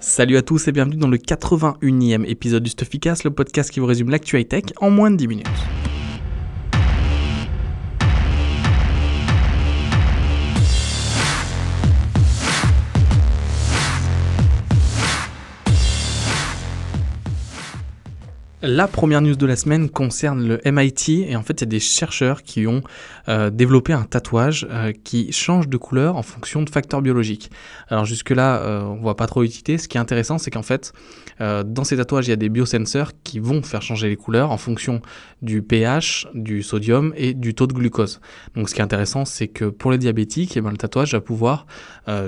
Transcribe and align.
Salut 0.00 0.38
à 0.38 0.42
tous 0.42 0.66
et 0.66 0.72
bienvenue 0.72 0.96
dans 0.96 1.08
le 1.08 1.18
81e 1.18 2.24
épisode 2.24 2.62
du 2.62 2.70
Stuffycast, 2.70 3.24
le 3.24 3.30
podcast 3.30 3.70
qui 3.70 3.80
vous 3.80 3.86
résume 3.86 4.08
l'actu 4.08 4.42
en 4.80 4.88
moins 4.88 5.10
de 5.10 5.16
10 5.16 5.28
minutes. 5.28 5.46
La 18.62 18.86
première 18.88 19.22
news 19.22 19.36
de 19.36 19.46
la 19.46 19.56
semaine 19.56 19.88
concerne 19.88 20.46
le 20.46 20.60
MIT 20.70 21.24
et 21.26 21.34
en 21.34 21.42
fait 21.42 21.54
il 21.54 21.60
y 21.62 21.64
a 21.64 21.66
des 21.66 21.80
chercheurs 21.80 22.42
qui 22.42 22.66
ont 22.66 22.82
euh, 23.26 23.48
développé 23.48 23.94
un 23.94 24.02
tatouage 24.02 24.66
euh, 24.70 24.92
qui 25.02 25.32
change 25.32 25.68
de 25.68 25.78
couleur 25.78 26.16
en 26.16 26.22
fonction 26.22 26.62
de 26.62 26.68
facteurs 26.68 27.00
biologiques. 27.00 27.50
Alors 27.88 28.04
jusque 28.04 28.28
là 28.28 28.58
euh, 28.58 28.82
on 28.82 28.96
voit 28.96 29.16
pas 29.16 29.26
trop 29.26 29.40
l'utilité. 29.40 29.78
Ce 29.78 29.88
qui 29.88 29.96
est 29.96 30.00
intéressant 30.00 30.36
c'est 30.36 30.50
qu'en 30.50 30.62
fait 30.62 30.92
dans 31.40 31.84
ces 31.84 31.96
tatouages 31.96 32.26
il 32.26 32.30
y 32.30 32.34
a 32.34 32.36
des 32.36 32.50
biosensors 32.50 33.12
qui 33.24 33.38
vont 33.38 33.62
faire 33.62 33.80
changer 33.80 34.10
les 34.10 34.16
couleurs 34.16 34.50
en 34.50 34.58
fonction 34.58 35.00
du 35.40 35.62
pH, 35.62 36.28
du 36.34 36.62
sodium 36.62 37.14
et 37.16 37.32
du 37.32 37.54
taux 37.54 37.66
de 37.66 37.72
glucose. 37.72 38.20
Donc 38.54 38.68
ce 38.68 38.74
qui 38.74 38.82
est 38.82 38.84
intéressant 38.84 39.24
c'est 39.24 39.48
que 39.48 39.64
pour 39.64 39.90
les 39.90 39.96
diabétiques 39.96 40.58
eh 40.58 40.60
ben, 40.60 40.70
le 40.70 40.76
tatouage 40.76 41.12
va 41.12 41.22
pouvoir 41.22 41.66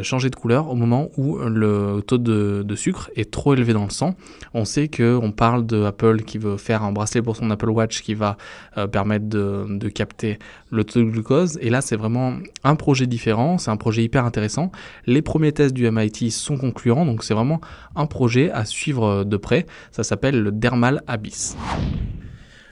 changer 0.00 0.30
de 0.30 0.36
couleur 0.36 0.70
au 0.70 0.76
moment 0.76 1.10
où 1.18 1.36
le 1.36 2.00
taux 2.06 2.16
de, 2.16 2.62
de, 2.64 2.74
sucre 2.74 3.10
est 3.14 3.30
trop 3.30 3.52
élevé 3.52 3.74
dans 3.74 3.84
le 3.84 3.90
sang. 3.90 4.14
On 4.54 4.64
sait 4.64 4.88
que 4.88 5.18
on 5.20 5.30
parle 5.30 5.66
de 5.66 5.82
Apple 5.82 6.21
qui 6.22 6.38
veut 6.38 6.56
faire 6.56 6.82
un 6.82 6.92
bracelet 6.92 7.22
pour 7.22 7.36
son 7.36 7.50
Apple 7.50 7.70
Watch 7.70 8.02
qui 8.02 8.14
va 8.14 8.36
euh, 8.76 8.86
permettre 8.86 9.26
de, 9.28 9.88
capter 9.88 10.38
le 10.70 10.84
taux 10.84 11.00
de 11.00 11.04
glucose. 11.04 11.58
Et 11.60 11.70
là, 11.70 11.80
c'est 11.80 11.96
vraiment 11.96 12.34
un 12.64 12.76
projet 12.76 13.06
différent, 13.06 13.58
c'est 13.58 13.70
un 13.70 13.76
projet 13.76 14.02
hyper 14.02 14.24
intéressant. 14.24 14.72
Les 15.06 15.22
premiers 15.22 15.52
tests 15.52 15.74
du 15.74 15.90
MIT 15.90 16.30
sont 16.30 16.56
concluants, 16.56 17.04
donc 17.04 17.24
c'est 17.24 17.34
vraiment 17.34 17.60
un 17.96 18.06
projet 18.06 18.50
à 18.50 18.64
suivre 18.64 19.04
euh, 19.04 19.24
de 19.24 19.36
près. 19.36 19.66
Ça 19.90 20.02
s'appelle 20.02 20.40
le 20.40 20.52
Dermal 20.52 21.02
Abyss. 21.06 21.56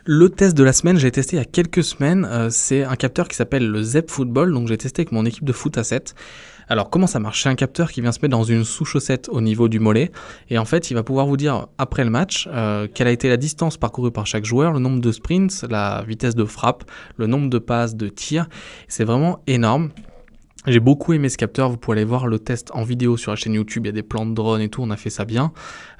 Le 0.07 0.31
test 0.31 0.57
de 0.57 0.65
la 0.65 0.73
semaine, 0.73 0.97
j'ai 0.97 1.11
testé 1.11 1.37
il 1.37 1.39
y 1.39 1.43
a 1.43 1.45
quelques 1.45 1.85
semaines. 1.85 2.25
Euh, 2.25 2.49
c'est 2.51 2.85
un 2.85 2.97
capteur 2.97 3.29
qui 3.29 3.37
s'appelle 3.37 3.69
le 3.71 3.83
Zep 3.83 4.11
Football. 4.11 4.53
Donc 4.53 4.67
j'ai 4.67 4.79
testé 4.79 5.03
avec 5.03 5.13
mon 5.13 5.27
équipe 5.27 5.45
de 5.45 5.53
foot 5.53 5.77
à 5.77 5.85
7. 5.85 6.15
Alors 6.71 6.89
comment 6.89 7.09
ça 7.09 7.19
marche? 7.19 7.43
C'est 7.43 7.49
un 7.49 7.57
capteur 7.57 7.91
qui 7.91 8.01
vient 8.01 8.13
se 8.13 8.21
mettre 8.21 8.31
dans 8.31 8.45
une 8.45 8.63
sous-chaussette 8.63 9.29
au 9.29 9.41
niveau 9.41 9.69
du 9.69 9.81
mollet 9.81 10.13
et 10.51 10.57
en 10.57 10.65
fait 10.65 10.93
il 10.93 10.95
va 10.95 11.03
pouvoir 11.03 11.27
vous 11.27 11.37
dire 11.37 11.67
après 11.79 12.05
le 12.05 12.11
match 12.11 12.49
euh, 12.53 12.87
quelle 12.95 13.09
a 13.09 13.11
été 13.11 13.29
la 13.29 13.37
distance 13.37 13.77
parcourue 13.77 14.13
par 14.13 14.25
chaque 14.25 14.45
joueur, 14.45 14.73
le 14.73 14.79
nombre 14.79 15.01
de 15.01 15.11
sprints, 15.11 15.65
la 15.69 16.05
vitesse 16.07 16.37
de 16.37 16.45
frappe, 16.45 16.85
le 17.17 17.27
nombre 17.27 17.51
de 17.51 17.59
passes, 17.59 17.97
de 17.97 18.07
tirs. 18.07 18.49
C'est 18.87 19.03
vraiment 19.03 19.43
énorme. 19.49 19.91
J'ai 20.67 20.79
beaucoup 20.81 21.15
aimé 21.15 21.31
ce 21.31 21.39
capteur, 21.39 21.71
vous 21.71 21.79
pouvez 21.79 21.97
aller 21.97 22.05
voir 22.05 22.27
le 22.27 22.39
test 22.39 22.71
en 22.75 22.83
vidéo 22.83 23.17
sur 23.17 23.33
la 23.33 23.37
chaîne 23.37 23.55
YouTube, 23.55 23.87
il 23.87 23.89
y 23.89 23.89
a 23.89 23.93
des 23.93 24.03
plans 24.03 24.27
de 24.27 24.35
drone 24.35 24.61
et 24.61 24.69
tout, 24.69 24.83
on 24.83 24.91
a 24.91 24.97
fait 24.99 25.09
ça 25.09 25.25
bien. 25.25 25.53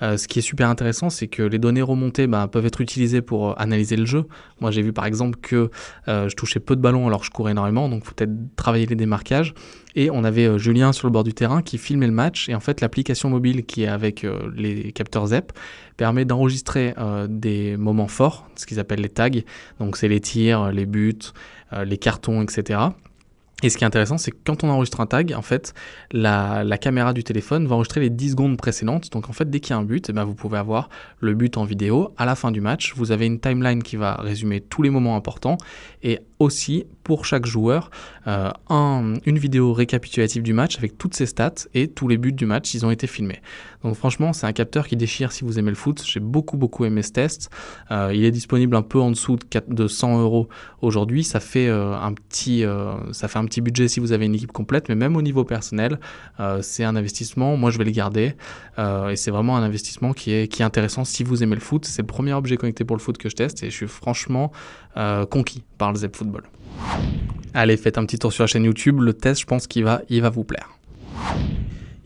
Euh, 0.03 0.19
ce 0.19 0.29
qui 0.29 0.41
est 0.41 0.43
super 0.43 0.69
intéressant, 0.69 1.09
c'est 1.09 1.29
que 1.29 1.43
les 1.43 1.59
données 1.59 1.81
remontées 1.81 2.27
bah, 2.27 2.47
peuvent 2.47 2.67
être 2.67 2.83
utilisées 2.83 3.23
pour 3.23 3.51
euh, 3.51 3.55
analyser 3.57 3.97
le 3.97 4.05
jeu. 4.05 4.27
Moi 4.61 4.71
j'ai 4.71 4.83
vu 4.83 4.93
par 4.93 5.07
exemple 5.07 5.39
que 5.41 5.71
euh, 6.09 6.29
je 6.29 6.37
touchais 6.37 6.61
peu 6.61 6.77
de 6.77 6.83
ballons 6.83 7.07
alors 7.07 7.21
que 7.21 7.27
je 7.27 7.31
courais 7.31 7.53
énormément, 7.53 7.89
donc 7.89 8.05
faut 8.05 8.13
peut-être 8.13 8.35
travailler 8.55 8.85
les 8.85 8.97
démarquages. 8.97 9.55
Et 9.95 10.11
on 10.11 10.25
avait 10.25 10.59
Julien 10.59 10.93
sur 10.93 11.09
le 11.09 11.13
bord 11.13 11.25
du 11.25 11.33
terrain 11.33 11.63
qui 11.63 11.79
filmait 11.79 12.07
le 12.07 12.13
match, 12.13 12.51
et 12.51 12.55
en 12.55 12.61
fait 12.61 12.83
l'application 12.83 13.31
mobile 13.31 13.65
qui 13.65 13.85
est 13.85 13.89
avec 13.89 14.27
les 14.55 14.93
capteurs 14.93 15.29
ZEP 15.29 15.53
permet 15.97 16.27
d'enregistrer 16.27 16.95
des 17.29 17.77
moments 17.77 18.07
forts, 18.07 18.47
ce 18.55 18.67
qu'ils 18.67 18.79
appellent 18.79 19.01
les 19.01 19.09
tags, 19.09 19.31
donc 19.81 19.97
c'est 19.97 20.07
les 20.07 20.21
tirs, 20.21 20.71
les 20.71 20.87
buts, 20.87 21.33
les 21.73 21.99
cartons, 21.99 22.41
etc. 22.43 22.91
Et 23.63 23.69
ce 23.69 23.77
qui 23.77 23.85
est 23.85 23.87
intéressant, 23.87 24.19
c'est 24.19 24.31
que 24.31 24.39
quand 24.45 24.65
on 24.65 24.71
enregistre 24.71 25.01
un 25.01 25.07
tag, 25.07 25.35
en 25.37 25.43
fait, 25.43 25.75
la, 26.13 26.65
caméra 26.79 27.13
du 27.13 27.25
téléphone 27.25 27.67
va 27.67 27.75
enregistrer 27.75 28.01
les 28.01 28.11
10 28.11 28.31
secondes 28.31 28.57
précédentes. 28.57 29.11
Donc 29.13 29.29
en 29.29 29.33
fait, 29.33 29.51
dès 29.51 29.61
qu'il 29.61 29.71
y 29.71 29.73
a 29.75 29.79
un 29.79 29.85
but, 29.85 30.09
eh 30.09 30.13
ben, 30.13 30.25
vous 30.25 30.35
pouvez 30.35 30.59
avoir 30.59 30.89
le 31.21 31.35
but 31.35 31.57
en 31.57 31.65
vidéo. 31.65 32.15
À 32.17 32.25
la 32.25 32.35
fin 32.35 32.51
du 32.51 32.61
match, 32.61 32.95
vous 32.97 33.13
avez 33.13 33.27
une 33.27 33.39
timeline 33.39 33.83
qui 33.83 33.97
va 33.97 34.15
résumer 34.15 34.61
tous 34.61 34.83
les 34.83 34.91
moments 34.91 35.17
importants. 35.17 35.59
Et 36.03 36.21
aussi, 36.41 36.87
pour 37.05 37.27
chaque 37.27 37.47
joueur, 37.47 37.91
euh, 38.27 38.51
une 38.71 39.39
vidéo 39.39 39.73
récapitulative 39.73 40.43
du 40.43 40.55
match 40.55 40.79
avec 40.79 40.97
toutes 40.97 41.15
ses 41.15 41.27
stats 41.27 41.67
et 41.75 41.89
tous 41.89 42.09
les 42.09 42.17
buts 42.17 42.33
du 42.33 42.47
match, 42.47 42.73
ils 42.75 42.85
ont 42.85 42.91
été 42.91 43.07
filmés. 43.07 43.41
Donc 43.85 43.95
franchement, 43.95 44.33
c'est 44.33 44.47
un 44.47 44.53
capteur 44.53 44.87
qui 44.87 44.97
déchire 44.97 45.33
si 45.33 45.45
vous 45.45 45.59
aimez 45.59 45.71
le 45.71 45.77
foot. 45.77 46.03
J'ai 46.05 46.21
beaucoup, 46.21 46.57
beaucoup 46.57 46.85
aimé 46.85 47.03
ce 47.03 47.13
test. 47.13 47.51
Euh, 47.91 48.13
il 48.15 48.25
est 48.25 48.31
disponible 48.31 48.75
un 48.75 48.83
peu 48.83 48.99
en 48.99 49.11
dessous 49.11 49.39
de, 49.69 49.87
100 49.87 50.21
euros 50.21 50.49
aujourd'hui. 50.81 51.25
Ça 51.25 51.41
fait 51.41 51.69
euh, 51.69 51.95
un 51.95 52.13
petit... 52.15 52.65
ça 53.13 53.29
fait 53.29 53.39
un 53.39 53.45
petit 53.45 53.61
budget 53.61 53.89
si 53.89 54.01
vous 54.01 54.13
avez 54.13 54.27
une 54.27 54.35
équipe 54.35 54.53
complète, 54.53 54.89
mais 54.89 54.95
même 54.95 55.17
au 55.17 55.23
niveau 55.23 55.45
personnel, 55.45 56.01
c'est 56.63 56.85
un 56.85 56.97
investissement. 56.97 57.57
Moi, 57.57 57.71
je 57.71 57.79
vais 57.79 57.85
le 57.85 57.91
garder 57.91 58.35
et 58.79 59.17
c'est 59.17 59.31
vraiment 59.31 59.57
un 59.57 59.63
investissement 59.63 60.13
qui 60.15 60.33
est, 60.33 60.49
qui 60.49 60.63
est 60.63 60.65
intéressant 60.65 61.05
si 61.05 61.23
vous 61.23 61.43
aimez 61.43 61.55
le 61.55 61.61
foot. 61.61 61.85
C'est 61.85 62.03
le 62.03 62.07
premier 62.07 62.33
objet 62.33 62.57
connecté 62.57 62.85
pour 62.85 62.97
le 62.97 63.03
foot 63.03 63.19
que 63.19 63.29
je 63.29 63.37
teste 63.37 63.63
et 63.63 63.71
je 63.71 63.77
suis 63.77 63.89
franchement 63.89 64.53
euh, 64.97 65.27
conquis 65.27 65.63
par 65.79 65.93
le 65.93 65.99
Zep 65.99 66.17
Football. 66.17 66.43
Allez, 67.55 67.77
faites 67.77 67.99
un 67.99 68.05
petit 68.05 68.19
tour 68.19 68.33
sur 68.33 68.45
la 68.45 68.47
chaîne 68.47 68.65
YouTube. 68.65 69.01
Le 69.01 69.13
test, 69.13 69.41
je 69.41 69.47
pense 69.47 69.67
qu'il 69.67 69.85
va, 69.85 70.03
il 70.09 70.23
va 70.23 70.31
vous 70.31 70.45
plaire. 70.45 70.69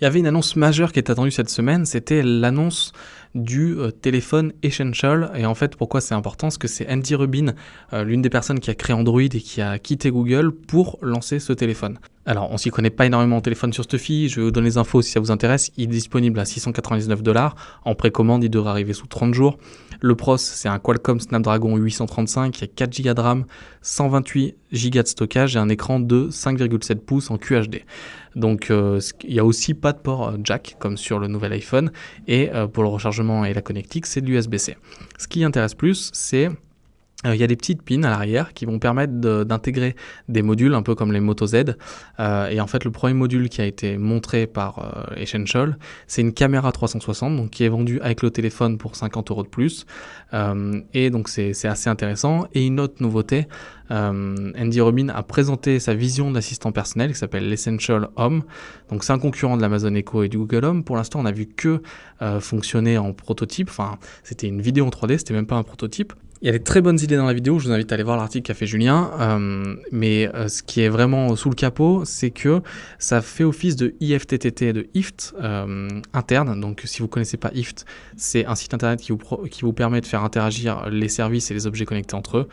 Il 0.01 0.05
y 0.05 0.07
avait 0.07 0.19
une 0.19 0.27
annonce 0.27 0.57
majeure 0.57 0.93
qui 0.93 0.99
est 0.99 1.11
attendue 1.11 1.31
cette 1.31 1.49
semaine, 1.49 1.87
c'était 1.87 2.23
l'annonce 2.23 2.93
du 3.35 3.79
euh, 3.79 3.91
téléphone 3.91 4.53
Essential. 4.63 5.31
Et 5.35 5.47
en 5.47 5.55
fait, 5.55 5.77
pourquoi 5.77 6.01
c'est 6.01 6.15
important? 6.15 6.49
Parce 6.49 6.59
que 6.59 6.69
c'est 6.69 6.91
Andy 6.91 7.15
Rubin, 7.15 7.55
euh, 7.93 8.05
l'une 8.05 8.23
des 8.23 8.31
personnes 8.31 8.61
qui 8.61 8.71
a 8.71 8.75
créé 8.75 8.95
Android 8.95 9.21
et 9.21 9.29
qui 9.29 9.61
a 9.61 9.79
quitté 9.79 10.11
Google 10.11 10.53
pour 10.53 10.99
lancer 11.01 11.39
ce 11.39 11.53
téléphone. 11.53 11.99
Alors, 12.27 12.51
on 12.51 12.57
s'y 12.57 12.71
connaît 12.71 12.91
pas 12.91 13.07
énormément 13.07 13.37
en 13.37 13.41
téléphone 13.41 13.73
sur 13.73 13.85
Stuffy. 13.85 14.29
Je 14.29 14.37
vais 14.37 14.43
vous 14.43 14.51
donner 14.51 14.69
les 14.69 14.79
infos 14.79 15.03
si 15.03 15.11
ça 15.11 15.21
vous 15.21 15.31
intéresse. 15.31 15.71
Il 15.77 15.85
est 15.85 15.87
disponible 15.89 16.39
à 16.39 16.45
699 16.45 17.23
dollars. 17.23 17.55
En 17.85 17.95
précommande, 17.95 18.43
il 18.45 18.51
devrait 18.51 18.71
arriver 18.71 18.95
sous 18.95 19.07
30 19.07 19.35
jours. 19.35 19.59
Le 20.01 20.15
pros, 20.15 20.37
c'est 20.37 20.69
un 20.69 20.79
Qualcomm 20.79 21.21
Snapdragon 21.21 21.77
835 21.77 22.53
qui 22.53 22.65
a 22.65 22.67
4 22.67 23.03
Go 23.03 23.15
de 23.15 23.21
RAM, 23.21 23.45
128 23.83 24.57
Go 24.73 25.03
de 25.03 25.07
stockage 25.07 25.57
et 25.57 25.59
un 25.59 25.69
écran 25.69 26.01
de 26.01 26.29
5,7 26.31 26.97
pouces 26.97 27.31
en 27.31 27.39
QHD. 27.39 27.83
Donc, 28.37 28.71
euh, 28.71 29.01
il 29.23 29.35
n'y 29.35 29.39
a 29.39 29.45
aussi 29.45 29.75
pas 29.75 29.93
de 29.93 29.99
port 29.99 30.35
jack 30.43 30.77
comme 30.79 30.97
sur 30.97 31.19
le 31.19 31.29
nouvel 31.29 31.53
iPhone. 31.53 31.93
Et 32.27 32.51
pour 32.73 32.83
le 32.83 32.89
rechargement 32.89 33.45
et 33.45 33.55
la 33.55 33.63
connectique, 33.63 34.07
c'est 34.07 34.21
de 34.21 34.27
l'USB-C. 34.27 34.77
Ce 35.19 35.29
qui 35.29 35.45
intéresse 35.45 35.75
plus, 35.75 36.11
c'est 36.13 36.47
euh, 36.47 36.51
il 37.33 37.41
y 37.41 37.43
a 37.43 37.47
des 37.47 37.57
petites 37.57 37.83
pins 37.83 38.03
à 38.03 38.11
l'arrière 38.11 38.53
qui 38.53 38.67
vont 38.67 38.79
permettre 38.79 39.15
d'intégrer 39.45 39.97
des 40.29 40.43
modules 40.43 40.75
un 40.75 40.83
peu 40.83 40.95
comme 40.95 41.13
les 41.13 41.21
Moto 41.21 41.47
Z. 41.47 41.77
Euh, 42.21 42.49
et 42.49 42.61
en 42.61 42.67
fait, 42.67 42.85
le 42.85 42.91
premier 42.91 43.15
module 43.15 43.49
qui 43.49 43.61
a 43.61 43.65
été 43.65 43.97
montré 43.97 44.47
par 44.47 44.79
euh, 44.79 45.17
Essential, 45.17 45.79
c'est 46.07 46.21
une 46.21 46.33
caméra 46.33 46.71
360 46.73 47.37
donc 47.37 47.51
qui 47.51 47.65
est 47.65 47.69
vendue 47.69 48.01
avec 48.01 48.23
le 48.23 48.31
téléphone 48.31 48.79
pour 48.79 48.97
50 48.97 49.31
euros 49.31 49.43
de 49.43 49.49
plus. 49.49 49.87
et 50.93 51.11
donc 51.11 51.29
c'est 51.29 51.67
assez 51.67 51.89
intéressant. 51.89 52.47
Et 52.53 52.67
une 52.67 52.81
autre 52.81 52.97
nouveauté, 53.01 53.47
Andy 53.91 54.81
Robin 54.81 55.09
a 55.09 55.23
présenté 55.23 55.79
sa 55.79 55.95
vision 55.95 56.31
d'assistant 56.31 56.73
personnel 56.73 57.13
qui 57.13 57.19
s'appelle 57.19 57.49
l'Essential 57.49 58.09
Home. 58.17 58.43
Donc 58.91 59.05
c'est 59.05 59.13
un 59.13 59.19
concurrent 59.19 59.57
de 59.57 59.63
l'Amazon 59.63 59.95
Echo 59.95 60.23
et 60.23 60.29
du 60.29 60.39
Google 60.39 60.65
Home. 60.65 60.85
Pour 60.85 60.97
l'instant, 60.97 61.21
on 61.21 61.27
a 61.27 61.33
vu 61.33 61.47
que 61.47 61.83
fonctionner 62.41 62.99
en 62.99 63.13
prototype. 63.13 63.69
Enfin, 63.71 63.99
c'était 64.23 64.49
une 64.49 64.61
vidéo 64.61 64.87
en 64.87 64.91
3D, 64.91 65.19
c'était 65.19 65.35
même 65.35 65.47
pas 65.47 65.57
un 65.57 65.63
prototype. 65.63 66.13
Il 66.43 66.47
y 66.47 66.49
a 66.51 66.53
des 66.53 66.63
très 66.63 66.83
bonnes 66.83 66.99
idées 67.01 67.17
dans 67.17 67.25
la 67.25 67.33
vidéo, 67.33 67.59
je 67.59 67.69
vous 67.69 67.73
invite 67.73 67.91
à 67.91 67.95
aller 67.95 68.03
voir 68.05 68.17
l'article 68.17 68.47
qu'a 68.47 68.55
fait 68.55 68.67
Julien, 68.67 69.11
euh, 69.19 69.77
mais 69.93 70.29
euh, 70.35 70.49
ce 70.49 70.63
qui 70.63 70.83
est 70.83 70.89
vraiment 70.89 71.35
sous 71.37 71.49
le 71.49 71.55
capot, 71.55 72.05
c'est 72.05 72.31
que 72.31 72.61
ça 72.99 73.23
fait 73.23 73.45
office 73.45 73.77
de 73.77 73.95
IFTTT, 74.01 74.73
de 74.73 74.87
IFT 74.95 75.35
euh, 75.41 75.89
interne. 76.13 76.61
Donc 76.61 76.83
si 76.85 76.99
vous 76.99 77.05
ne 77.05 77.11
connaissez 77.11 77.37
pas 77.37 77.51
IFT, 77.55 77.87
c'est 78.17 78.45
un 78.47 78.57
site 78.57 78.75
internet 78.75 79.01
qui 79.01 79.13
vous, 79.13 79.19
qui 79.51 79.63
vous 79.63 79.73
permet 79.73 80.01
de 80.01 80.07
faire 80.07 80.23
interagir 80.23 80.91
les 80.91 81.09
services 81.09 81.51
et 81.51 81.55
les 81.55 81.67
objets 81.67 81.87
connectés 81.87 82.15
entre 82.15 82.39
eux. 82.39 82.49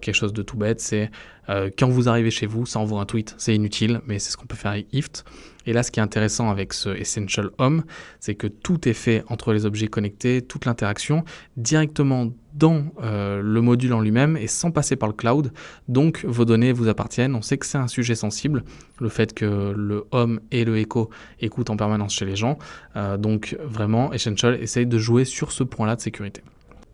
quelque 0.00 0.14
chose 0.14 0.32
de 0.32 0.42
tout 0.42 0.56
bête, 0.56 0.80
c'est 0.80 1.10
quand 1.46 1.88
vous 1.88 2.08
arrivez 2.08 2.30
chez 2.30 2.46
vous, 2.46 2.66
ça 2.66 2.78
envoie 2.78 3.00
un 3.00 3.06
tweet, 3.06 3.34
c'est 3.38 3.54
inutile, 3.54 4.00
mais 4.06 4.18
c'est 4.18 4.30
ce 4.30 4.36
qu'on 4.36 4.46
peut 4.46 4.56
faire 4.56 4.72
avec 4.72 4.86
IFT. 4.92 5.24
Et 5.66 5.72
là, 5.72 5.82
ce 5.82 5.90
qui 5.90 6.00
est 6.00 6.02
intéressant 6.02 6.50
avec 6.50 6.72
ce 6.72 6.90
Essential 6.90 7.50
Home, 7.58 7.84
c'est 8.18 8.34
que 8.34 8.46
tout 8.46 8.88
est 8.88 8.94
fait 8.94 9.24
entre 9.28 9.52
les 9.52 9.66
objets 9.66 9.88
connectés, 9.88 10.42
toute 10.42 10.64
l'interaction, 10.64 11.24
directement 11.56 12.30
dans 12.54 12.82
euh, 13.02 13.40
le 13.42 13.60
module 13.60 13.92
en 13.92 14.00
lui-même 14.00 14.36
et 14.36 14.46
sans 14.46 14.70
passer 14.70 14.96
par 14.96 15.08
le 15.08 15.14
cloud. 15.14 15.52
Donc 15.88 16.24
vos 16.24 16.44
données 16.44 16.72
vous 16.72 16.88
appartiennent. 16.88 17.34
On 17.34 17.42
sait 17.42 17.58
que 17.58 17.66
c'est 17.66 17.78
un 17.78 17.88
sujet 17.88 18.14
sensible, 18.14 18.64
le 19.00 19.08
fait 19.08 19.34
que 19.34 19.74
le 19.76 20.04
Home 20.10 20.40
et 20.50 20.64
le 20.64 20.78
Echo 20.78 21.10
écoutent 21.40 21.70
en 21.70 21.76
permanence 21.76 22.14
chez 22.14 22.24
les 22.24 22.36
gens. 22.36 22.58
Euh, 22.96 23.16
donc 23.16 23.56
vraiment, 23.62 24.12
Essential 24.12 24.60
essaye 24.60 24.86
de 24.86 24.98
jouer 24.98 25.24
sur 25.24 25.52
ce 25.52 25.62
point-là 25.62 25.96
de 25.96 26.00
sécurité. 26.00 26.42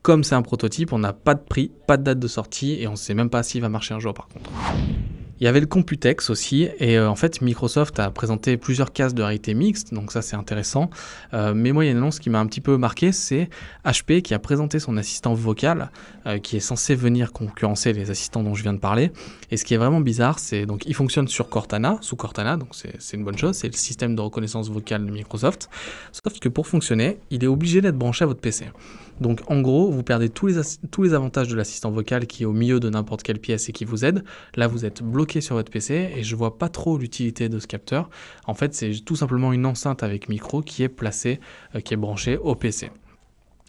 Comme 0.03 0.23
c'est 0.23 0.35
un 0.35 0.43
prototype, 0.43 0.93
on 0.93 0.99
n'a 0.99 1.13
pas 1.13 1.35
de 1.35 1.43
prix, 1.43 1.73
pas 1.87 1.97
de 1.97 2.05
date 2.05 2.19
de 2.19 2.29
sortie 2.29 2.81
et 2.81 2.87
on 2.87 2.93
ne 2.93 2.97
sait 2.97 3.15
même 3.15 3.31
pas 3.31 3.43
s'il 3.43 3.61
va 3.61 3.69
marcher 3.69 3.95
un 3.95 3.99
jour 3.99 4.15
par 4.15 4.29
contre. 4.29 4.51
Il 5.39 5.45
y 5.45 5.47
avait 5.49 5.61
le 5.61 5.67
Computex 5.67 6.31
aussi, 6.31 6.69
et 6.79 6.97
euh, 6.97 7.11
en 7.11 7.15
fait 7.15 7.43
Microsoft 7.43 7.99
a 7.99 8.11
présenté 8.11 8.57
plusieurs 8.57 8.93
cases 8.93 9.15
de 9.15 9.23
réalité 9.23 9.53
mixte, 9.53 9.93
donc 9.93 10.11
ça 10.11 10.23
c'est 10.23 10.37
intéressant. 10.37 10.89
Euh, 11.35 11.53
mais 11.55 11.73
moyennant, 11.73 12.11
ce 12.11 12.21
qui 12.21 12.31
m'a 12.31 12.41
un 12.41 12.47
petit 12.47 12.63
peu 12.63 12.79
marqué, 12.79 13.13
c'est 13.13 13.51
HP 13.85 14.23
qui 14.23 14.33
a 14.33 14.39
présenté 14.39 14.79
son 14.79 14.97
assistant 14.97 15.35
vocal, 15.35 15.91
euh, 16.27 16.39
qui 16.39 16.57
est 16.57 16.61
censé 16.61 16.95
venir 16.95 17.33
concurrencer 17.33 17.93
les 17.93 18.11
assistants 18.11 18.43
dont 18.43 18.55
je 18.55 18.63
viens 18.63 18.73
de 18.73 18.79
parler. 18.79 19.13
Et 19.51 19.59
ce 19.59 19.65
qui 19.67 19.75
est 19.75 19.79
vraiment 19.79 20.01
bizarre, 20.01 20.39
c'est 20.39 20.65
donc 20.65 20.87
il 20.87 20.95
fonctionne 20.95 21.29
sur 21.29 21.51
Cortana, 21.51 21.99
sous 22.01 22.17
Cortana, 22.17 22.57
donc 22.57 22.69
c'est 22.73 23.17
une 23.17 23.25
bonne 23.25 23.37
chose, 23.37 23.57
c'est 23.57 23.69
le 23.69 23.75
système 23.75 24.17
de 24.17 24.21
reconnaissance 24.23 24.71
vocale 24.71 25.05
de 25.05 25.11
Microsoft. 25.11 25.69
Sauf 26.13 26.39
que 26.39 26.49
pour 26.49 26.67
fonctionner, 26.67 27.19
il 27.31 27.45
est 27.45 27.49
obligé 27.49 27.83
d'être 27.83 27.99
branché 27.99 28.25
à 28.25 28.27
votre 28.27 28.41
PC. 28.41 28.67
Donc 29.21 29.43
en 29.49 29.61
gros, 29.61 29.91
vous 29.91 30.03
perdez 30.03 30.29
tous 30.29 30.47
les, 30.47 31.15
avantages 31.15 31.49
de 31.49 31.57
l'assistant 31.57 31.91
vocal 31.91 32.27
qui 32.27 32.43
est 32.43 32.47
au 32.47 32.53
milieu 32.53 32.81
de 32.81 32.91
n'importe 32.91 33.23
quelle 33.23 33.39
pièce 33.39 33.69
et 33.69 33.73
qui 33.73 33.85
vous 33.85 34.05
aide. 34.05 34.25
Là, 34.57 34.67
vous 34.67 34.85
êtes 34.85 35.03
bloqué 35.03 35.41
sur 35.41 35.57
votre 35.57 35.71
PC 35.71 36.13
et 36.15 36.23
je 36.23 36.37
vois 36.37 36.59
pas 36.59 36.69
trop 36.69 36.99
l'utilité 36.99 37.49
de 37.49 37.59
ce 37.59 37.67
capteur. 37.67 38.11
En 38.47 38.55
fait, 38.55 38.75
c'est 38.75 38.93
tout 39.05 39.17
simplement 39.17 39.53
une 39.53 39.67
enceinte 39.67 40.03
avec 40.03 40.29
micro 40.29 40.63
qui 40.63 40.83
est 40.83 40.89
placée, 40.89 41.41
euh, 41.75 41.81
qui 41.81 41.95
est 41.95 41.99
branchée 41.99 42.37
au 42.37 42.55
PC 42.55 42.91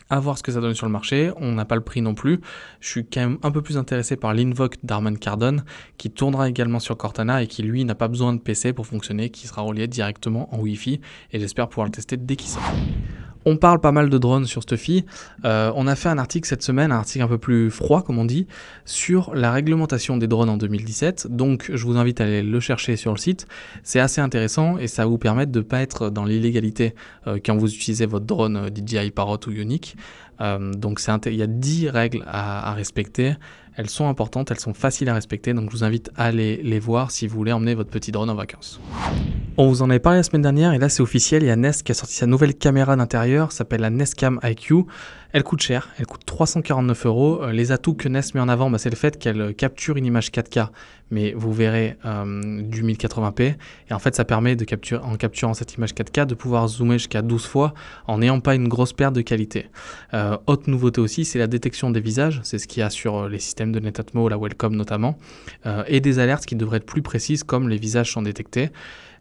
à 0.09 0.19
voir 0.19 0.37
ce 0.37 0.43
que 0.43 0.51
ça 0.51 0.61
donne 0.61 0.73
sur 0.73 0.85
le 0.85 0.91
marché. 0.91 1.31
On 1.37 1.51
n'a 1.53 1.65
pas 1.65 1.75
le 1.75 1.81
prix 1.81 2.01
non 2.01 2.13
plus. 2.13 2.39
Je 2.79 2.89
suis 2.89 3.05
quand 3.05 3.21
même 3.21 3.37
un 3.43 3.51
peu 3.51 3.61
plus 3.61 3.77
intéressé 3.77 4.15
par 4.15 4.33
l'Invoke 4.33 4.77
d'Arman 4.83 5.17
Cardone, 5.17 5.63
qui 5.97 6.09
tournera 6.09 6.49
également 6.49 6.79
sur 6.79 6.97
Cortana 6.97 7.43
et 7.43 7.47
qui 7.47 7.63
lui 7.63 7.83
n'a 7.85 7.95
pas 7.95 8.07
besoin 8.07 8.33
de 8.33 8.39
PC 8.39 8.73
pour 8.73 8.87
fonctionner, 8.87 9.29
qui 9.29 9.47
sera 9.47 9.61
relié 9.61 9.87
directement 9.87 10.53
en 10.53 10.59
Wi-Fi 10.59 11.01
et 11.31 11.39
j'espère 11.39 11.67
pouvoir 11.67 11.85
le 11.85 11.91
tester 11.91 12.17
dès 12.17 12.35
qu'il 12.35 12.49
sort. 12.49 12.63
On 13.49 13.55
parle 13.55 13.79
pas 13.79 13.93
mal 13.93 14.09
de 14.09 14.17
drones 14.17 14.45
sur 14.45 14.61
Stuffy. 14.61 15.05
Euh, 15.45 15.71
on 15.73 15.87
a 15.87 15.95
fait 15.95 16.09
un 16.09 16.17
article 16.17 16.45
cette 16.45 16.63
semaine, 16.63 16.91
un 16.91 16.97
article 16.97 17.23
un 17.23 17.29
peu 17.29 17.37
plus 17.37 17.71
froid, 17.71 18.01
comme 18.01 18.19
on 18.19 18.25
dit, 18.25 18.45
sur 18.83 19.33
la 19.33 19.53
réglementation 19.53 20.17
des 20.17 20.27
drones 20.27 20.49
en 20.49 20.57
2017. 20.57 21.27
Donc, 21.29 21.71
je 21.73 21.81
vous 21.85 21.95
invite 21.95 22.19
à 22.19 22.25
aller 22.25 22.43
le 22.43 22.59
chercher 22.59 22.97
sur 22.97 23.13
le 23.13 23.17
site. 23.17 23.47
C'est 23.83 24.01
assez 24.01 24.19
intéressant 24.19 24.77
et 24.77 24.87
ça 24.87 25.03
va 25.03 25.07
vous 25.07 25.17
permettre 25.17 25.53
de 25.53 25.59
ne 25.59 25.63
pas 25.63 25.79
être 25.79 26.09
dans 26.09 26.25
l'illégalité 26.25 26.93
euh, 27.25 27.39
quand 27.41 27.55
vous 27.55 27.73
utilisez 27.73 28.05
votre 28.05 28.25
drone 28.25 28.57
euh, 28.57 28.69
DJI 28.69 29.11
Parrot 29.11 29.39
ou 29.47 29.51
Unique. 29.51 29.95
donc, 30.41 30.99
il 31.25 31.35
y 31.35 31.41
a 31.41 31.47
10 31.47 31.87
règles 31.87 32.25
à, 32.27 32.73
respecter. 32.73 33.35
Elles 33.77 33.89
sont 33.89 34.09
importantes, 34.09 34.51
elles 34.51 34.59
sont 34.59 34.73
faciles 34.73 35.07
à 35.07 35.13
respecter. 35.13 35.53
Donc, 35.53 35.71
je 35.71 35.77
vous 35.77 35.83
invite 35.85 36.11
à 36.17 36.25
aller 36.25 36.59
les 36.63 36.79
voir 36.79 37.11
si 37.11 37.27
vous 37.27 37.37
voulez 37.37 37.53
emmener 37.53 37.75
votre 37.75 37.91
petit 37.91 38.11
drone 38.11 38.29
en 38.29 38.35
vacances. 38.35 38.81
On 39.59 39.69
vous 39.69 39.81
en 39.81 39.89
avait 39.89 39.97
parlé 39.97 40.19
la 40.19 40.23
semaine 40.23 40.43
dernière 40.43 40.73
et 40.73 40.77
là 40.77 40.87
c'est 40.87 41.01
officiel, 41.01 41.41
il 41.41 41.47
y 41.47 41.49
a 41.49 41.55
Nest 41.55 41.81
qui 41.81 41.91
a 41.91 41.95
sorti 41.95 42.13
sa 42.13 42.27
nouvelle 42.27 42.53
caméra 42.53 42.95
d'intérieur, 42.95 43.51
s'appelle 43.51 43.81
la 43.81 43.89
Nest 43.89 44.13
Cam 44.13 44.39
IQ. 44.43 44.83
Elle 45.33 45.41
coûte 45.41 45.61
cher, 45.61 45.89
elle 45.97 46.05
coûte 46.05 46.21
349 46.27 47.05
euros. 47.07 47.41
Euh, 47.41 47.51
les 47.51 47.71
atouts 47.71 47.95
que 47.95 48.07
Nest 48.07 48.35
met 48.35 48.39
en 48.39 48.49
avant, 48.49 48.69
bah, 48.69 48.77
c'est 48.77 48.91
le 48.91 48.95
fait 48.95 49.17
qu'elle 49.17 49.41
euh, 49.41 49.53
capture 49.53 49.97
une 49.97 50.05
image 50.05 50.29
4K, 50.29 50.67
mais 51.09 51.33
vous 51.35 51.51
verrez 51.51 51.97
euh, 52.05 52.61
du 52.61 52.83
1080p. 52.83 53.55
Et 53.89 53.93
en 53.93 53.97
fait, 53.97 54.15
ça 54.15 54.25
permet 54.25 54.55
de 54.55 54.63
capturer, 54.63 55.03
en 55.03 55.15
capturant 55.15 55.55
cette 55.55 55.73
image 55.73 55.95
4K 55.95 56.27
de 56.27 56.35
pouvoir 56.35 56.67
zoomer 56.67 56.99
jusqu'à 56.99 57.23
12 57.23 57.47
fois 57.47 57.73
en 58.05 58.19
n'ayant 58.19 58.39
pas 58.39 58.53
une 58.53 58.67
grosse 58.67 58.93
perte 58.93 59.15
de 59.15 59.21
qualité. 59.21 59.71
autre 60.45 60.69
nouveauté 60.69 61.01
aussi, 61.01 61.25
c'est 61.25 61.39
la 61.39 61.47
détection 61.47 61.89
des 61.89 61.99
visages. 61.99 62.41
C'est 62.43 62.59
ce 62.59 62.67
qu'il 62.67 62.81
y 62.81 62.83
a 62.83 62.91
sur 62.91 63.27
les 63.27 63.39
systèmes 63.39 63.71
de 63.71 63.79
Netatmo, 63.79 64.29
la 64.29 64.37
Welcome 64.37 64.75
notamment, 64.75 65.17
et 65.87 65.99
des 65.99 66.19
alertes 66.19 66.45
qui 66.45 66.55
devraient 66.55 66.77
être 66.77 66.85
plus 66.85 67.01
précises, 67.01 67.43
comme 67.43 67.69
les 67.69 67.77
visages 67.77 68.11
sont 68.11 68.21
détectés. 68.21 68.69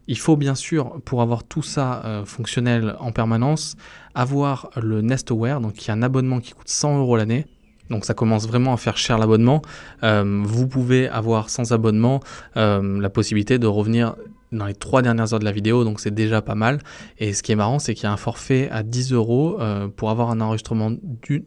Il 0.08 0.19
faut 0.19 0.37
bien 0.37 0.55
sûr, 0.55 1.00
pour 1.05 1.23
avoir 1.23 1.44
tout 1.44 1.62
ça 1.62 2.03
euh, 2.05 2.25
fonctionnel 2.25 2.94
en 3.00 3.12
permanence, 3.12 3.76
avoir 4.14 4.70
le 4.76 5.00
Nestware, 5.00 5.61
donc 5.61 5.75
qui 5.75 5.91
est 5.91 5.93
un 5.93 6.03
abonnement 6.03 6.41
qui 6.41 6.53
coûte 6.53 6.69
100 6.69 6.99
euros 6.99 7.17
l'année. 7.17 7.47
Donc 7.91 8.05
ça 8.05 8.14
commence 8.14 8.47
vraiment 8.47 8.73
à 8.73 8.76
faire 8.76 8.97
cher 8.97 9.19
l'abonnement. 9.19 9.62
Euh, 10.03 10.43
vous 10.44 10.67
pouvez 10.67 11.08
avoir 11.08 11.50
sans 11.50 11.73
abonnement 11.73 12.20
euh, 12.56 13.00
la 13.00 13.11
possibilité 13.11 13.58
de 13.58 13.67
revenir 13.67 14.17
dans 14.53 14.67
les 14.67 14.75
trois 14.75 15.03
dernières 15.03 15.32
heures 15.32 15.41
de 15.41 15.44
la 15.44 15.53
vidéo, 15.53 15.82
donc 15.82 15.99
c'est 15.99 16.14
déjà 16.14 16.41
pas 16.41 16.55
mal. 16.55 16.79
Et 17.19 17.32
ce 17.32 17.43
qui 17.43 17.50
est 17.50 17.56
marrant, 17.56 17.81
c'est 17.81 17.94
qu'il 17.94 18.05
y 18.05 18.06
a 18.06 18.12
un 18.12 18.17
forfait 18.17 18.69
à 18.70 18.85
10 18.85 19.12
euros 19.12 19.59
pour 19.97 20.11
avoir 20.11 20.31
un 20.31 20.41
enregistrement 20.41 20.93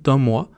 d'un 0.04 0.18
mois 0.18 0.50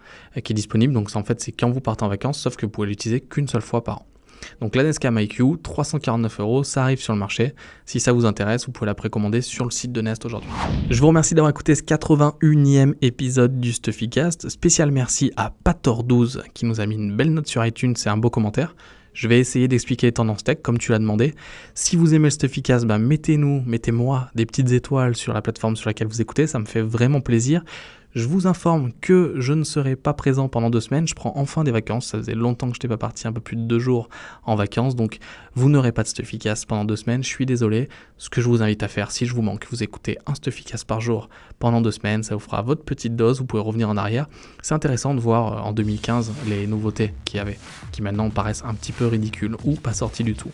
qui 0.44 0.52
est 0.52 0.56
disponible. 0.56 0.92
Donc 0.92 1.16
en 1.16 1.24
fait, 1.24 1.40
c'est 1.40 1.52
quand 1.52 1.70
vous 1.70 1.82
partez 1.82 2.04
en 2.04 2.10
vacances, 2.10 2.40
sauf 2.40 2.56
que 2.56 2.66
vous 2.66 2.72
pouvez 2.72 2.88
l'utiliser 2.88 3.22
qu'une 3.22 3.48
seule 3.48 3.62
fois 3.62 3.84
par 3.84 4.00
an. 4.00 4.11
Donc 4.60 4.76
la 4.76 4.84
Nestcam 4.84 5.18
IQ, 5.20 5.58
349 5.62 6.40
euros, 6.40 6.64
ça 6.64 6.84
arrive 6.84 7.00
sur 7.00 7.14
le 7.14 7.20
marché. 7.20 7.54
Si 7.86 8.00
ça 8.00 8.12
vous 8.12 8.26
intéresse, 8.26 8.66
vous 8.66 8.72
pouvez 8.72 8.88
la 8.88 8.96
précommander 8.96 9.42
sur 9.42 9.66
le 9.66 9.72
site 9.72 9.92
de 9.92 10.02
Nest 10.02 10.26
aujourd'hui. 10.26 10.50
Je 10.90 11.00
vous 11.00 11.08
remercie 11.08 11.36
d'avoir 11.36 11.50
écouté 11.50 11.76
ce 11.76 11.84
81e 11.84 12.96
épisode 13.02 13.60
du 13.60 13.74
Stuffycast. 13.74 14.50
Spécial 14.50 14.92
merci 14.92 15.32
à 15.36 15.54
Pator12 15.66 16.44
qui 16.54 16.66
nous 16.66 16.82
a 16.82 16.86
mis 16.86 16.96
une 16.96 17.16
belle 17.16 17.34
note 17.34 17.48
sur 17.48 17.66
iTunes, 17.66 17.96
c'est 17.96 18.10
un 18.10 18.18
beau 18.18 18.30
commentaire. 18.30 18.76
Je 19.14 19.28
vais 19.28 19.40
essayer 19.40 19.68
d'expliquer 19.68 20.08
les 20.08 20.14
tendances 20.14 20.44
tech 20.44 20.60
comme 20.62 20.78
tu 20.78 20.92
l'as 20.92 21.00
demandé. 21.00 21.34
Si 21.74 21.96
vous 21.96 22.14
aimez 22.14 22.28
le 22.28 22.32
Stuffycast, 22.32 22.86
bah 22.86 22.98
mettez-nous, 22.98 23.62
mettez-moi 23.66 24.30
des 24.36 24.46
petites 24.46 24.72
étoiles 24.72 25.16
sur 25.16 25.34
la 25.34 25.42
plateforme 25.42 25.76
sur 25.76 25.90
laquelle 25.90 26.08
vous 26.08 26.22
écoutez, 26.22 26.48
ça 26.48 26.60
me 26.60 26.66
fait 26.66 26.82
vraiment 26.82 27.20
plaisir. 27.20 27.64
Je 28.14 28.28
vous 28.28 28.46
informe 28.46 28.92
que 29.00 29.36
je 29.38 29.54
ne 29.54 29.64
serai 29.64 29.96
pas 29.96 30.14
présent 30.14 30.50
pendant 30.50 30.70
deux 30.70 30.82
semaines. 30.82 31.08
Je 31.08 31.16
prends 31.16 31.32
enfin 31.38 31.64
des 31.64 31.72
vacances. 31.72 32.08
Ça 32.08 32.18
faisait 32.18 32.36
longtemps 32.36 32.68
que 32.68 32.74
je 32.74 32.80
n'étais 32.80 32.90
pas 32.90 32.98
parti, 32.98 33.26
un 33.26 33.32
peu 33.32 33.40
plus 33.40 33.56
de 33.56 33.62
deux 33.62 33.80
jours 33.80 34.10
en 34.44 34.56
vacances. 34.56 34.98
Donc, 34.98 35.20
vous 35.56 35.70
n'aurez 35.70 35.94
pas 35.94 36.04
de 36.04 36.10
efficace 36.20 36.66
pendant 36.66 36.84
deux 36.84 36.98
semaines. 36.98 37.24
Je 37.24 37.30
suis 37.30 37.46
désolé. 37.46 37.88
Ce 38.18 38.30
que 38.30 38.42
je 38.42 38.50
vous 38.50 38.62
invite 38.62 38.84
à 38.84 38.90
faire, 38.90 39.12
si 39.12 39.26
je 39.26 39.34
vous 39.34 39.42
manque, 39.42 39.66
vous 39.72 39.82
écoutez 39.82 40.18
un 40.28 40.34
efficace 40.46 40.84
par 40.84 41.00
jour 41.00 41.30
pendant 41.58 41.80
deux 41.80 41.92
semaines. 41.92 42.22
Ça 42.24 42.36
vous 42.36 42.42
fera 42.42 42.62
votre 42.62 42.84
petite 42.84 43.16
dose. 43.16 43.40
Vous 43.40 43.46
pouvez 43.46 43.64
revenir 43.64 43.90
en 43.90 43.96
arrière. 43.96 44.28
C'est 44.62 44.74
intéressant 44.74 45.16
de 45.16 45.22
voir 45.22 45.54
euh, 45.54 45.62
en 45.62 45.72
2015 45.72 46.34
les 46.50 46.68
nouveautés 46.68 47.14
qu'il 47.24 47.38
y 47.38 47.40
avait, 47.40 47.60
qui 47.94 48.02
maintenant 48.02 48.30
paraissent 48.30 48.64
un 48.66 48.74
petit 48.74 48.92
peu 48.92 49.08
ridicules 49.08 49.56
ou 49.64 49.76
pas 49.76 49.94
sorties 49.94 50.26
du 50.26 50.36
tout. 50.36 50.52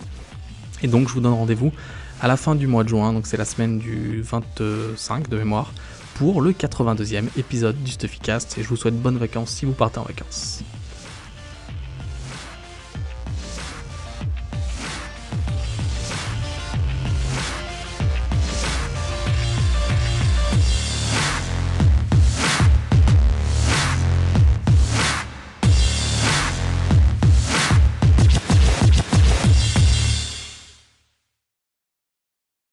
Et 0.83 0.87
donc, 0.87 1.07
je 1.07 1.13
vous 1.13 1.21
donne 1.21 1.33
rendez-vous 1.33 1.71
à 2.21 2.27
la 2.27 2.37
fin 2.37 2.53
du 2.53 2.67
mois 2.67 2.83
de 2.83 2.89
juin. 2.89 3.13
Donc, 3.13 3.25
c'est 3.25 3.37
la 3.37 3.45
semaine 3.45 3.79
du 3.79 4.21
25 4.21 5.27
de 5.27 5.37
mémoire 5.37 5.73
pour 6.17 6.41
le 6.41 6.51
82e 6.51 7.25
épisode 7.37 7.81
du 7.83 7.91
Stuffycast 7.91 8.57
et 8.57 8.63
je 8.63 8.67
vous 8.67 8.75
souhaite 8.75 8.99
bonnes 8.99 9.17
vacances 9.17 9.51
si 9.51 9.65
vous 9.65 9.73
partez 9.73 9.99
en 9.99 10.03
vacances. 10.03 10.63